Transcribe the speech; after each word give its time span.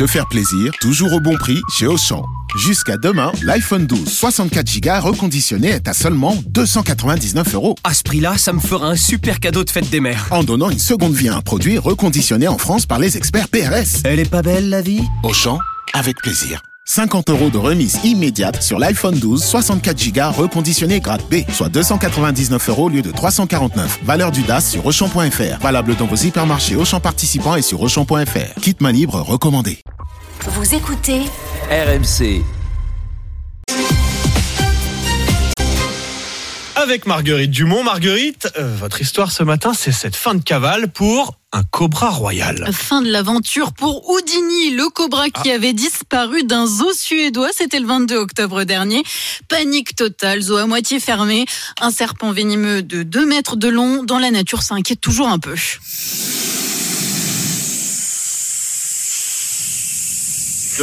Se 0.00 0.06
faire 0.06 0.26
plaisir, 0.28 0.72
toujours 0.80 1.12
au 1.12 1.20
bon 1.20 1.36
prix 1.36 1.60
chez 1.68 1.86
Auchan. 1.86 2.24
Jusqu'à 2.56 2.96
demain, 2.96 3.32
l'iPhone 3.42 3.86
12 3.86 4.08
64 4.08 4.80
Go 4.80 5.10
reconditionné 5.10 5.68
est 5.68 5.88
à 5.88 5.92
seulement 5.92 6.38
299 6.46 7.54
euros. 7.54 7.76
À 7.84 7.92
ce 7.92 8.02
prix-là, 8.02 8.38
ça 8.38 8.54
me 8.54 8.60
fera 8.60 8.86
un 8.86 8.96
super 8.96 9.40
cadeau 9.40 9.62
de 9.62 9.68
fête 9.68 9.90
des 9.90 10.00
mères. 10.00 10.26
En 10.30 10.42
donnant 10.42 10.70
une 10.70 10.78
seconde 10.78 11.12
vie 11.12 11.28
à 11.28 11.36
un 11.36 11.42
produit 11.42 11.76
reconditionné 11.76 12.48
en 12.48 12.56
France 12.56 12.86
par 12.86 12.98
les 12.98 13.18
experts 13.18 13.50
PRS. 13.50 14.00
Elle 14.04 14.20
est 14.20 14.30
pas 14.30 14.40
belle 14.40 14.70
la 14.70 14.80
vie? 14.80 15.02
Auchan, 15.22 15.58
avec 15.92 16.16
plaisir. 16.22 16.62
50 16.86 17.28
euros 17.28 17.50
de 17.50 17.58
remise 17.58 18.00
immédiate 18.02 18.62
sur 18.62 18.78
l'iPhone 18.78 19.18
12 19.18 19.44
64 19.44 20.12
Go 20.12 20.42
reconditionné 20.42 21.00
grade 21.00 21.22
B, 21.30 21.42
soit 21.52 21.68
299 21.68 22.70
euros 22.70 22.86
au 22.86 22.88
lieu 22.88 23.02
de 23.02 23.10
349. 23.10 24.00
Valeur 24.02 24.32
du 24.32 24.42
DAS 24.44 24.66
sur 24.70 24.86
Auchan.fr. 24.86 25.60
Valable 25.60 25.94
dans 25.96 26.06
vos 26.06 26.16
hypermarchés 26.16 26.74
Auchan 26.74 27.00
participants 27.00 27.56
et 27.56 27.62
sur 27.62 27.82
Auchan.fr. 27.82 28.60
Kit 28.62 28.76
libre 28.80 29.20
recommandé. 29.20 29.78
Vous 30.46 30.74
écoutez 30.74 31.20
RMC. 31.70 32.42
Avec 36.76 37.04
Marguerite 37.04 37.50
Dumont. 37.50 37.84
Marguerite, 37.84 38.48
euh, 38.58 38.74
votre 38.74 39.02
histoire 39.02 39.32
ce 39.32 39.42
matin, 39.42 39.74
c'est 39.74 39.92
cette 39.92 40.16
fin 40.16 40.34
de 40.34 40.42
cavale 40.42 40.88
pour 40.88 41.34
un 41.52 41.62
cobra 41.62 42.08
royal. 42.08 42.70
Fin 42.72 43.02
de 43.02 43.10
l'aventure 43.10 43.74
pour 43.74 44.08
Houdini, 44.08 44.70
le 44.70 44.88
cobra 44.88 45.28
qui 45.28 45.50
avait 45.50 45.74
disparu 45.74 46.42
d'un 46.44 46.66
zoo 46.66 46.94
suédois. 46.94 47.50
C'était 47.54 47.78
le 47.78 47.86
22 47.86 48.16
octobre 48.16 48.64
dernier. 48.64 49.02
Panique 49.48 49.94
totale, 49.94 50.40
zoo 50.40 50.56
à 50.56 50.64
moitié 50.64 51.00
fermé. 51.00 51.44
Un 51.82 51.90
serpent 51.90 52.32
venimeux 52.32 52.82
de 52.82 53.02
2 53.02 53.26
mètres 53.26 53.56
de 53.56 53.68
long 53.68 54.04
dans 54.04 54.18
la 54.18 54.30
nature 54.30 54.62
s'inquiète 54.62 55.02
toujours 55.02 55.28
un 55.28 55.38
peu. 55.38 55.54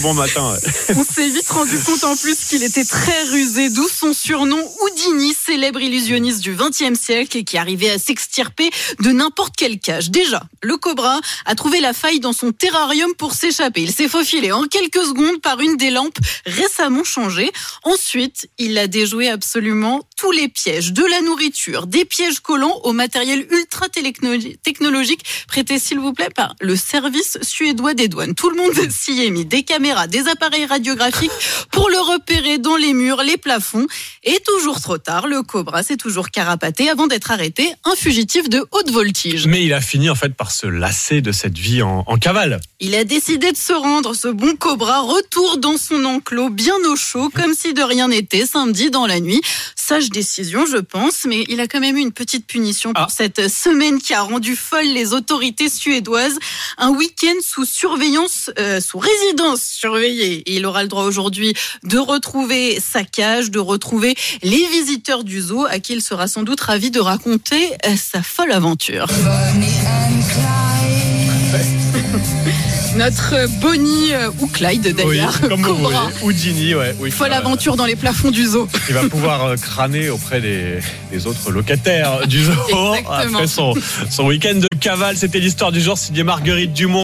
Bon 0.00 0.14
matin. 0.14 0.56
On 0.96 1.04
s'est 1.04 1.28
vite 1.28 1.50
rendu 1.50 1.78
compte 1.78 2.04
en 2.04 2.16
plus 2.16 2.46
qu'il 2.46 2.62
était 2.62 2.84
très 2.84 3.24
rusé, 3.24 3.68
d'où 3.68 3.86
son 3.86 4.12
surnom 4.14 4.72
Houdini, 4.80 5.34
célèbre 5.52 5.82
illusionniste 5.82 6.40
du 6.40 6.54
XXe 6.54 6.98
siècle 6.98 7.36
et 7.36 7.44
qui 7.44 7.58
arrivait 7.58 7.90
à 7.90 7.98
s'extirper 7.98 8.70
de 9.00 9.10
n'importe 9.10 9.54
quelle 9.54 9.78
cage. 9.78 10.08
Déjà, 10.08 10.42
le 10.62 10.78
cobra 10.78 11.20
a 11.44 11.54
trouvé 11.54 11.80
la 11.80 11.92
faille 11.92 12.20
dans 12.20 12.32
son 12.32 12.52
terrarium 12.52 13.12
pour 13.18 13.34
s'échapper. 13.34 13.82
Il 13.82 13.92
s'est 13.92 14.08
faufilé 14.08 14.50
en 14.50 14.62
quelques 14.62 15.04
secondes 15.04 15.42
par 15.42 15.60
une 15.60 15.76
des 15.76 15.90
lampes 15.90 16.16
récemment 16.46 17.04
changées. 17.04 17.52
Ensuite, 17.82 18.48
il 18.56 18.78
a 18.78 18.86
déjoué 18.86 19.28
absolument 19.28 20.00
tous 20.16 20.30
les 20.30 20.48
pièges, 20.48 20.94
de 20.94 21.04
la 21.04 21.20
nourriture, 21.20 21.86
des 21.86 22.06
pièges 22.06 22.40
collants 22.40 22.80
au 22.84 22.94
matériel 22.94 23.46
ultra 23.50 23.88
technologique 23.90 25.24
prêté 25.48 25.78
s'il 25.78 25.98
vous 25.98 26.14
plaît 26.14 26.30
par 26.34 26.54
le 26.60 26.76
service 26.76 27.36
suédois 27.42 27.92
des 27.92 28.08
douanes. 28.08 28.34
Tout 28.34 28.48
le 28.48 28.56
monde 28.56 28.90
s'y 28.90 29.22
est 29.22 29.30
mis. 29.30 29.44
Des 29.44 29.64
caméras, 29.64 30.06
des 30.06 30.28
appareils 30.28 30.64
radiographiques 30.64 31.32
pour 31.72 31.90
le 31.90 31.98
repérer 31.98 32.56
dans 32.56 32.76
les 32.76 32.94
murs, 32.94 33.22
les 33.22 33.36
plafonds. 33.36 33.86
Et 34.22 34.38
toujours 34.46 34.80
trop 34.80 34.96
tard, 34.96 35.26
le 35.26 35.41
cobra 35.42 35.82
s'est 35.82 35.96
toujours 35.96 36.30
carapaté 36.30 36.88
avant 36.88 37.06
d'être 37.06 37.30
arrêté, 37.30 37.72
un 37.84 37.94
fugitif 37.94 38.48
de 38.48 38.64
haute 38.70 38.90
voltige. 38.90 39.46
Mais 39.46 39.64
il 39.64 39.72
a 39.72 39.80
fini 39.80 40.10
en 40.10 40.14
fait 40.14 40.34
par 40.34 40.50
se 40.50 40.66
lasser 40.66 41.20
de 41.20 41.32
cette 41.32 41.58
vie 41.58 41.82
en, 41.82 42.04
en 42.06 42.16
cavale. 42.16 42.60
Il 42.80 42.94
a 42.94 43.04
décidé 43.04 43.52
de 43.52 43.56
se 43.56 43.72
rendre, 43.72 44.14
ce 44.14 44.28
bon 44.28 44.56
cobra, 44.56 45.00
retour 45.00 45.58
dans 45.58 45.76
son 45.76 46.04
enclos, 46.04 46.50
bien 46.50 46.74
au 46.90 46.96
chaud, 46.96 47.30
comme 47.34 47.54
si 47.54 47.74
de 47.74 47.82
rien 47.82 48.08
n'était, 48.08 48.46
samedi 48.46 48.90
dans 48.90 49.06
la 49.06 49.20
nuit. 49.20 49.40
Sage 49.84 50.10
décision, 50.10 50.64
je 50.64 50.76
pense, 50.76 51.24
mais 51.26 51.44
il 51.48 51.60
a 51.60 51.66
quand 51.66 51.80
même 51.80 51.96
eu 51.96 52.00
une 52.00 52.12
petite 52.12 52.46
punition 52.46 52.92
pour 52.92 53.02
Ah. 53.04 53.08
cette 53.10 53.48
semaine 53.48 54.00
qui 54.00 54.14
a 54.14 54.22
rendu 54.22 54.54
folle 54.54 54.86
les 54.86 55.12
autorités 55.12 55.68
suédoises. 55.68 56.38
Un 56.78 56.90
week-end 56.90 57.34
sous 57.42 57.64
surveillance, 57.64 58.48
euh, 58.60 58.80
sous 58.80 58.98
résidence 58.98 59.60
surveillée. 59.62 60.34
Et 60.46 60.56
il 60.56 60.66
aura 60.66 60.82
le 60.82 60.88
droit 60.88 61.02
aujourd'hui 61.02 61.52
de 61.82 61.98
retrouver 61.98 62.78
sa 62.80 63.02
cage, 63.02 63.50
de 63.50 63.58
retrouver 63.58 64.14
les 64.44 64.64
visiteurs 64.68 65.24
du 65.24 65.40
zoo 65.40 65.66
à 65.68 65.80
qui 65.80 65.94
il 65.94 66.02
sera 66.02 66.28
sans 66.28 66.44
doute 66.44 66.60
ravi 66.60 66.92
de 66.92 67.00
raconter 67.00 67.72
euh, 67.84 67.96
sa 67.96 68.22
folle 68.22 68.52
aventure. 68.52 69.06
Notre 72.96 73.48
Bonnie 73.60 74.12
euh, 74.12 74.28
ou 74.40 74.46
Clyde 74.46 74.94
d'ailleurs, 74.94 75.32
oui, 75.42 75.48
comme 75.48 75.62
vous. 75.62 75.88
Houdini, 76.22 76.74
ouais. 76.74 76.94
Oui, 77.00 77.10
Folle 77.10 77.32
aventure 77.32 77.76
dans 77.76 77.86
les 77.86 77.96
plafonds 77.96 78.30
du 78.30 78.44
zoo. 78.44 78.68
Il 78.88 78.94
va 78.94 79.08
pouvoir 79.08 79.44
euh, 79.46 79.56
crâner 79.56 80.10
auprès 80.10 80.42
des, 80.42 80.78
des 81.10 81.26
autres 81.26 81.50
locataires 81.50 82.26
du 82.26 82.44
zoo 82.44 82.52
Exactement. 82.94 83.38
après 83.38 83.46
son, 83.46 83.74
son 84.10 84.26
week-end 84.26 84.56
de 84.56 84.68
cavale. 84.78 85.16
C'était 85.16 85.38
l'histoire 85.38 85.72
du 85.72 85.80
jour 85.80 85.96
signé 85.96 86.22
Marguerite 86.22 86.74
Dumont. 86.74 87.00